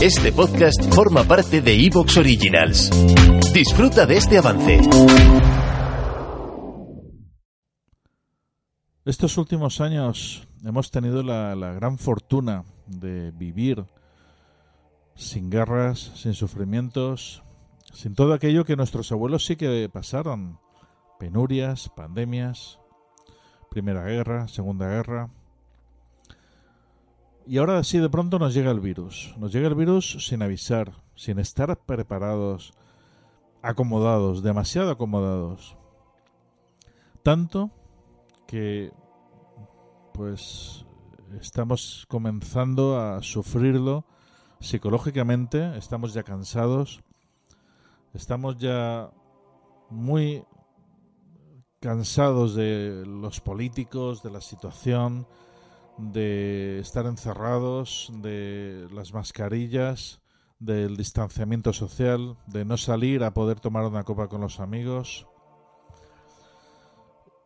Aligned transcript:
Este 0.00 0.30
podcast 0.30 0.80
forma 0.94 1.24
parte 1.24 1.60
de 1.60 1.74
Evox 1.74 2.18
Originals. 2.18 2.88
Disfruta 3.52 4.06
de 4.06 4.16
este 4.16 4.38
avance. 4.38 4.78
Estos 9.04 9.36
últimos 9.38 9.80
años 9.80 10.46
hemos 10.64 10.92
tenido 10.92 11.24
la, 11.24 11.56
la 11.56 11.72
gran 11.72 11.98
fortuna 11.98 12.64
de 12.86 13.32
vivir 13.32 13.86
sin 15.16 15.50
guerras, 15.50 16.12
sin 16.14 16.34
sufrimientos, 16.34 17.42
sin 17.92 18.14
todo 18.14 18.34
aquello 18.34 18.64
que 18.64 18.76
nuestros 18.76 19.10
abuelos 19.10 19.46
sí 19.46 19.56
que 19.56 19.90
pasaron. 19.92 20.60
Penurias, 21.18 21.90
pandemias, 21.96 22.78
Primera 23.68 24.04
Guerra, 24.04 24.46
Segunda 24.46 24.86
Guerra. 24.86 25.28
Y 27.48 27.56
ahora 27.56 27.82
sí 27.82 27.98
de 27.98 28.10
pronto 28.10 28.38
nos 28.38 28.52
llega 28.52 28.70
el 28.70 28.78
virus. 28.78 29.34
Nos 29.38 29.50
llega 29.50 29.68
el 29.68 29.74
virus 29.74 30.18
sin 30.26 30.42
avisar, 30.42 30.92
sin 31.14 31.38
estar 31.38 31.78
preparados, 31.78 32.74
acomodados, 33.62 34.42
demasiado 34.42 34.90
acomodados. 34.90 35.74
Tanto 37.22 37.70
que 38.46 38.92
pues 40.12 40.84
estamos 41.40 42.04
comenzando 42.10 43.00
a 43.00 43.22
sufrirlo 43.22 44.04
psicológicamente, 44.60 45.78
estamos 45.78 46.12
ya 46.12 46.24
cansados, 46.24 47.00
estamos 48.12 48.58
ya 48.58 49.10
muy 49.88 50.44
cansados 51.80 52.54
de 52.54 53.04
los 53.06 53.40
políticos, 53.40 54.22
de 54.22 54.32
la 54.32 54.42
situación, 54.42 55.26
de 55.98 56.78
estar 56.78 57.06
encerrados, 57.06 58.10
de 58.14 58.88
las 58.92 59.12
mascarillas, 59.12 60.20
del 60.60 60.96
distanciamiento 60.96 61.72
social, 61.72 62.36
de 62.46 62.64
no 62.64 62.76
salir 62.76 63.22
a 63.24 63.34
poder 63.34 63.60
tomar 63.60 63.84
una 63.84 64.04
copa 64.04 64.28
con 64.28 64.40
los 64.40 64.60
amigos. 64.60 65.26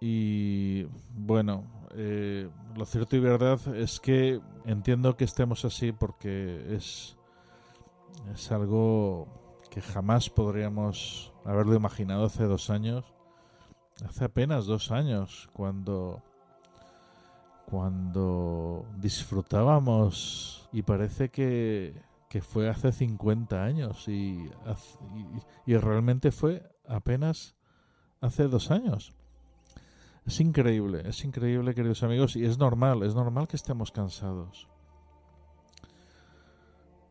Y 0.00 0.84
bueno, 1.14 1.64
eh, 1.94 2.48
lo 2.76 2.84
cierto 2.84 3.16
y 3.16 3.20
verdad 3.20 3.58
es 3.76 4.00
que 4.00 4.40
entiendo 4.64 5.16
que 5.16 5.24
estemos 5.24 5.64
así 5.64 5.92
porque 5.92 6.74
es, 6.74 7.16
es 8.32 8.52
algo 8.52 9.26
que 9.70 9.80
jamás 9.80 10.30
podríamos 10.30 11.32
haberlo 11.44 11.74
imaginado 11.74 12.26
hace 12.26 12.44
dos 12.44 12.70
años. 12.70 13.04
Hace 14.06 14.26
apenas 14.26 14.66
dos 14.66 14.90
años, 14.90 15.48
cuando 15.54 16.22
cuando 17.66 18.86
disfrutábamos 18.96 20.68
y 20.72 20.82
parece 20.82 21.30
que, 21.30 22.00
que 22.28 22.40
fue 22.40 22.68
hace 22.68 22.92
50 22.92 23.62
años 23.62 24.08
y, 24.08 24.48
y, 25.66 25.76
realmente 25.76 26.30
fue 26.30 26.62
apenas 26.86 27.56
hace 28.20 28.44
dos 28.44 28.70
años. 28.70 29.12
Es 30.24 30.40
increíble, 30.40 31.02
es 31.06 31.24
increíble, 31.24 31.74
queridos 31.74 32.02
amigos, 32.02 32.36
y 32.36 32.44
es 32.44 32.58
normal, 32.58 33.02
es 33.02 33.14
normal 33.14 33.48
que 33.48 33.56
estemos 33.56 33.90
cansados. 33.92 34.68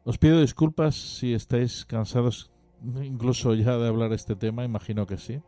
Os 0.04 0.18
pido 0.18 0.40
disculpas 0.40 0.96
si 0.96 1.34
estáis 1.34 1.86
cansados 1.86 2.52
incluso 3.04 3.54
ya 3.56 3.78
de 3.78 3.88
hablar 3.88 4.14
este 4.14 4.36
tema, 4.36 4.64
imagino 4.64 5.06
que 5.06 5.18
sí. 5.18 5.42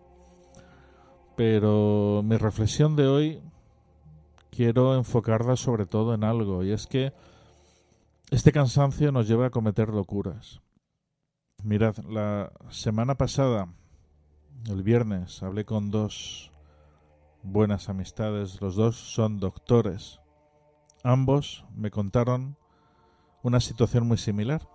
Pero 1.35 2.23
mi 2.23 2.35
reflexión 2.37 2.95
de 2.95 3.07
hoy 3.07 3.41
quiero 4.51 4.95
enfocarla 4.95 5.55
sobre 5.55 5.85
todo 5.85 6.13
en 6.13 6.23
algo, 6.23 6.63
y 6.63 6.71
es 6.71 6.87
que 6.87 7.13
este 8.29 8.51
cansancio 8.51 9.11
nos 9.11 9.27
lleva 9.27 9.47
a 9.47 9.51
cometer 9.51 9.89
locuras. 9.89 10.61
Mirad, 11.63 11.97
la 12.05 12.51
semana 12.69 13.15
pasada, 13.15 13.67
el 14.67 14.83
viernes, 14.83 15.41
hablé 15.41 15.65
con 15.65 15.91
dos 15.91 16.51
buenas 17.43 17.89
amistades, 17.89 18.61
los 18.61 18.75
dos 18.75 18.95
son 18.95 19.39
doctores. 19.39 20.19
Ambos 21.03 21.65
me 21.75 21.89
contaron 21.89 22.57
una 23.43 23.59
situación 23.59 24.07
muy 24.07 24.17
similar. 24.17 24.67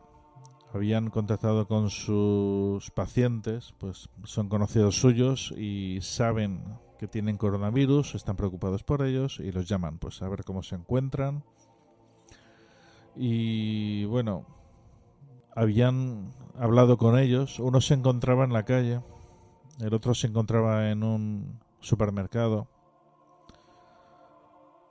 Habían 0.72 1.10
contactado 1.10 1.69
con 1.69 1.91
sus 1.91 2.91
pacientes, 2.91 3.75
pues 3.78 4.09
son 4.25 4.49
conocidos 4.49 4.97
suyos 4.97 5.53
y 5.56 5.99
saben 6.00 6.65
que 7.02 7.08
tienen 7.08 7.36
coronavirus, 7.36 8.14
están 8.14 8.36
preocupados 8.36 8.84
por 8.84 9.02
ellos 9.02 9.40
y 9.40 9.50
los 9.50 9.68
llaman 9.68 9.98
pues 9.98 10.22
a 10.22 10.28
ver 10.28 10.44
cómo 10.44 10.62
se 10.62 10.76
encuentran. 10.76 11.42
Y 13.16 14.04
bueno, 14.04 14.46
habían 15.52 16.30
hablado 16.56 16.98
con 16.98 17.18
ellos, 17.18 17.58
uno 17.58 17.80
se 17.80 17.94
encontraba 17.94 18.44
en 18.44 18.52
la 18.52 18.64
calle, 18.64 19.00
el 19.80 19.92
otro 19.94 20.14
se 20.14 20.28
encontraba 20.28 20.91
en 20.91 21.02
un 21.02 21.58
supermercado. 21.80 22.68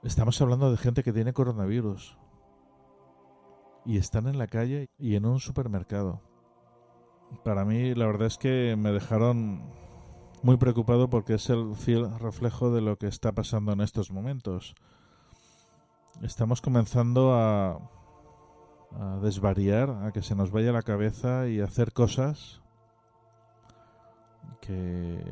Estamos 0.02 0.38
hablando 0.42 0.70
de 0.70 0.76
gente 0.76 1.02
que 1.02 1.14
tiene 1.14 1.32
coronavirus 1.32 2.18
y 3.86 3.96
están 3.96 4.26
en 4.26 4.36
la 4.36 4.48
calle 4.48 4.90
y 4.98 5.14
en 5.14 5.24
un 5.24 5.40
supermercado. 5.40 6.20
Para 7.42 7.64
mí 7.64 7.94
la 7.94 8.04
verdad 8.04 8.26
es 8.26 8.36
que 8.36 8.76
me 8.76 8.92
dejaron 8.92 9.62
muy 10.42 10.56
preocupado 10.56 11.08
porque 11.08 11.34
es 11.34 11.48
el 11.50 11.74
fiel 11.76 12.18
reflejo 12.18 12.72
de 12.72 12.80
lo 12.80 12.98
que 12.98 13.06
está 13.06 13.32
pasando 13.32 13.72
en 13.72 13.80
estos 13.80 14.10
momentos. 14.10 14.74
Estamos 16.20 16.60
comenzando 16.60 17.34
a, 17.34 17.78
a 18.98 19.18
desvariar, 19.22 19.90
a 19.90 20.12
que 20.12 20.22
se 20.22 20.34
nos 20.34 20.50
vaya 20.50 20.72
la 20.72 20.82
cabeza 20.82 21.48
y 21.48 21.60
hacer 21.60 21.92
cosas 21.92 22.60
que, 24.60 25.24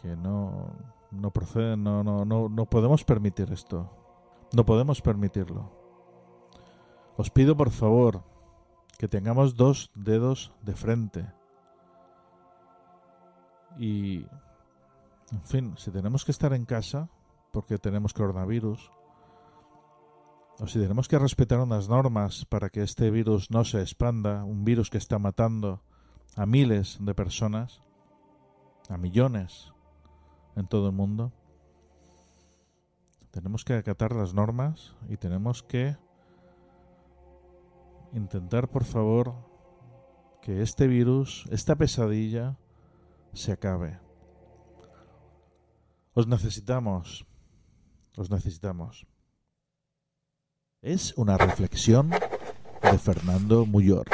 que 0.00 0.16
no, 0.16 0.70
no 1.10 1.30
proceden, 1.30 1.82
no, 1.82 2.04
no, 2.04 2.24
no, 2.24 2.48
no 2.48 2.66
podemos 2.66 3.04
permitir 3.04 3.52
esto. 3.52 3.90
No 4.52 4.66
podemos 4.66 5.00
permitirlo. 5.00 5.70
Os 7.16 7.30
pido 7.30 7.56
por 7.56 7.70
favor 7.70 8.22
que 8.98 9.08
tengamos 9.08 9.56
dos 9.56 9.90
dedos 9.94 10.52
de 10.62 10.74
frente 10.74 11.41
y, 13.78 14.26
en 15.30 15.42
fin, 15.44 15.74
si 15.76 15.90
tenemos 15.90 16.24
que 16.24 16.32
estar 16.32 16.52
en 16.52 16.64
casa 16.64 17.08
porque 17.52 17.78
tenemos 17.78 18.12
coronavirus, 18.12 18.90
o 20.58 20.66
si 20.66 20.78
tenemos 20.78 21.08
que 21.08 21.18
respetar 21.18 21.60
unas 21.60 21.88
normas 21.88 22.44
para 22.44 22.68
que 22.68 22.82
este 22.82 23.10
virus 23.10 23.50
no 23.50 23.64
se 23.64 23.80
expanda, 23.80 24.44
un 24.44 24.64
virus 24.64 24.90
que 24.90 24.98
está 24.98 25.18
matando 25.18 25.82
a 26.36 26.46
miles 26.46 26.98
de 27.00 27.14
personas, 27.14 27.82
a 28.88 28.96
millones 28.96 29.72
en 30.56 30.66
todo 30.66 30.86
el 30.88 30.92
mundo, 30.92 31.32
tenemos 33.30 33.64
que 33.64 33.74
acatar 33.74 34.14
las 34.14 34.34
normas 34.34 34.94
y 35.08 35.16
tenemos 35.16 35.62
que 35.62 35.96
intentar, 38.12 38.68
por 38.68 38.84
favor, 38.84 39.34
que 40.42 40.60
este 40.60 40.86
virus, 40.86 41.46
esta 41.50 41.76
pesadilla, 41.76 42.58
se 43.32 43.52
acabe. 43.52 43.98
Os 46.14 46.26
necesitamos. 46.26 47.26
Os 48.16 48.30
necesitamos. 48.30 49.06
Es 50.82 51.14
una 51.16 51.38
reflexión 51.38 52.10
de 52.10 52.98
Fernando 52.98 53.64
Muyor. 53.66 54.06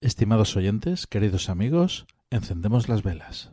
Estimados 0.00 0.56
oyentes, 0.56 1.06
queridos 1.06 1.48
amigos, 1.48 2.06
encendemos 2.30 2.88
las 2.88 3.02
velas. 3.02 3.50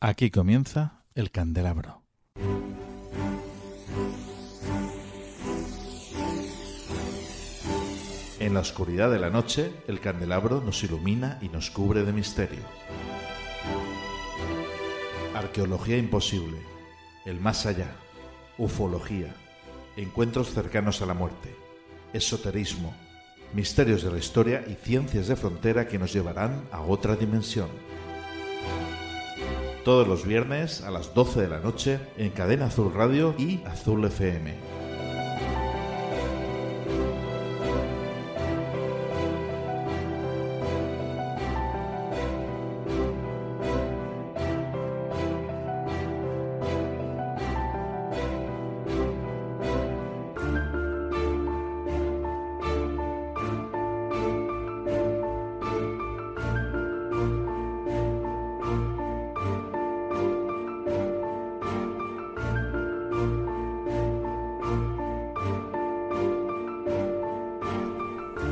Aquí 0.00 0.30
comienza 0.30 1.04
el 1.14 1.30
candelabro. 1.30 2.01
En 8.42 8.54
la 8.54 8.60
oscuridad 8.60 9.08
de 9.08 9.20
la 9.20 9.30
noche, 9.30 9.72
el 9.86 10.00
candelabro 10.00 10.60
nos 10.60 10.82
ilumina 10.82 11.38
y 11.40 11.48
nos 11.48 11.70
cubre 11.70 12.02
de 12.02 12.12
misterio. 12.12 12.58
Arqueología 15.32 15.96
imposible, 15.96 16.58
el 17.24 17.38
más 17.38 17.66
allá, 17.66 17.94
ufología, 18.58 19.32
encuentros 19.96 20.50
cercanos 20.52 21.00
a 21.02 21.06
la 21.06 21.14
muerte, 21.14 21.54
esoterismo, 22.12 22.92
misterios 23.54 24.02
de 24.02 24.10
la 24.10 24.18
historia 24.18 24.64
y 24.66 24.74
ciencias 24.74 25.28
de 25.28 25.36
frontera 25.36 25.86
que 25.86 26.00
nos 26.00 26.12
llevarán 26.12 26.64
a 26.72 26.80
otra 26.80 27.14
dimensión. 27.14 27.68
Todos 29.84 30.08
los 30.08 30.26
viernes 30.26 30.82
a 30.82 30.90
las 30.90 31.14
12 31.14 31.42
de 31.42 31.48
la 31.48 31.60
noche 31.60 32.00
en 32.16 32.30
Cadena 32.30 32.66
Azul 32.66 32.92
Radio 32.92 33.36
y 33.38 33.62
Azul 33.66 34.04
FM. 34.04 34.81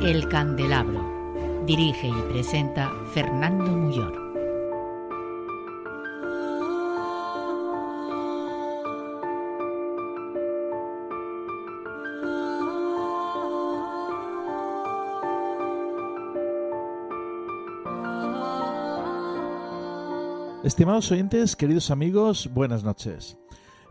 El 0.03 0.27
Candelabro. 0.27 1.63
Dirige 1.67 2.07
y 2.07 2.33
presenta 2.33 2.91
Fernando 3.13 3.65
Muyor. 3.65 4.19
Estimados 20.63 21.11
oyentes, 21.11 21.55
queridos 21.55 21.91
amigos, 21.91 22.49
buenas 22.51 22.83
noches. 22.83 23.37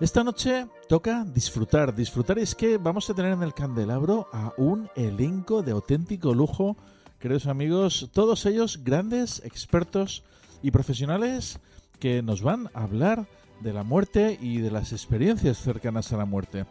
Esta 0.00 0.24
noche 0.24 0.66
toca 0.88 1.26
disfrutar. 1.26 1.94
Disfrutar 1.94 2.38
es 2.38 2.54
que 2.54 2.78
vamos 2.78 3.10
a 3.10 3.14
tener 3.14 3.34
en 3.34 3.42
el 3.42 3.52
candelabro 3.52 4.28
a 4.32 4.54
un 4.56 4.88
elenco 4.96 5.62
de 5.62 5.72
auténtico 5.72 6.32
lujo, 6.32 6.78
queridos 7.18 7.46
amigos, 7.46 8.08
todos 8.10 8.46
ellos 8.46 8.82
grandes 8.82 9.42
expertos 9.44 10.22
y 10.62 10.70
profesionales 10.70 11.60
que 11.98 12.22
nos 12.22 12.40
van 12.40 12.70
a 12.72 12.84
hablar 12.84 13.26
de 13.60 13.74
la 13.74 13.82
muerte 13.82 14.38
y 14.40 14.60
de 14.60 14.70
las 14.70 14.92
experiencias 14.92 15.58
cercanas 15.58 16.14
a 16.14 16.16
la 16.16 16.24
muerte. 16.24 16.64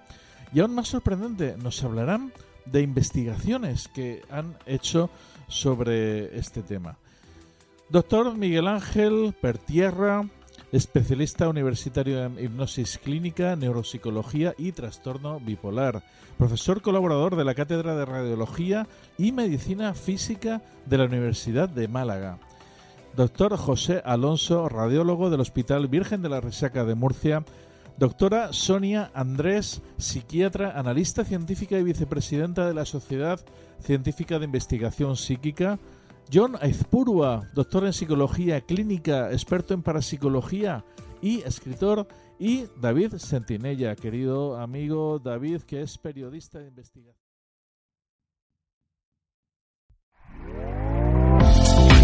Y 0.51 0.61
aún 0.61 0.73
más 0.73 0.87
sorprendente, 0.87 1.55
nos 1.55 1.83
hablarán 1.83 2.33
de 2.65 2.81
investigaciones 2.81 3.89
que 3.89 4.23
han 4.31 4.57
hecho 4.65 5.11
sobre 5.47 6.35
este 6.35 6.63
tema. 6.63 6.97
Doctor 7.89 8.35
Miguel 8.35 8.67
Ángel 8.67 9.35
Pertierra, 9.39 10.27
especialista 10.71 11.49
universitario 11.49 12.23
en 12.23 12.39
hipnosis 12.39 12.97
clínica, 12.97 13.55
neuropsicología 13.55 14.53
y 14.57 14.71
trastorno 14.71 15.39
bipolar, 15.39 16.03
profesor 16.37 16.81
colaborador 16.81 17.35
de 17.35 17.45
la 17.45 17.55
Cátedra 17.55 17.95
de 17.95 18.05
Radiología 18.05 18.87
y 19.17 19.31
Medicina 19.31 19.93
Física 19.93 20.61
de 20.85 20.97
la 20.97 21.05
Universidad 21.05 21.69
de 21.69 21.87
Málaga. 21.87 22.37
Doctor 23.15 23.57
José 23.57 24.01
Alonso, 24.05 24.69
radiólogo 24.69 25.29
del 25.29 25.41
Hospital 25.41 25.87
Virgen 25.87 26.21
de 26.21 26.29
la 26.29 26.41
Resaca 26.41 26.85
de 26.85 26.95
Murcia. 26.95 27.43
Doctora 27.97 28.53
Sonia 28.53 29.11
Andrés, 29.13 29.81
psiquiatra, 29.97 30.79
analista 30.79 31.25
científica 31.25 31.77
y 31.77 31.83
vicepresidenta 31.83 32.65
de 32.65 32.73
la 32.73 32.85
Sociedad 32.85 33.41
Científica 33.81 34.39
de 34.39 34.45
Investigación 34.45 35.17
Psíquica. 35.17 35.79
John 36.31 36.55
Aizpurua, 36.61 37.49
doctor 37.55 37.85
en 37.85 37.93
psicología 37.93 38.61
clínica, 38.61 39.31
experto 39.31 39.73
en 39.73 39.81
parapsicología 39.81 40.85
y 41.23 41.41
escritor. 41.41 42.07
Y 42.37 42.65
David 42.79 43.15
Sentinella, 43.15 43.95
querido 43.95 44.57
amigo 44.57 45.17
David, 45.17 45.63
que 45.63 45.81
es 45.81 45.97
periodista 45.97 46.59
de 46.59 46.67
investigación. 46.67 47.28